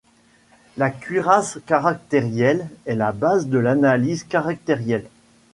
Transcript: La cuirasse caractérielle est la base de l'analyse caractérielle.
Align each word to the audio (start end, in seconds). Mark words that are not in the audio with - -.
La 0.77 0.89
cuirasse 0.89 1.59
caractérielle 1.67 2.67
est 2.87 2.95
la 2.95 3.11
base 3.11 3.45
de 3.45 3.59
l'analyse 3.59 4.23
caractérielle. 4.23 5.05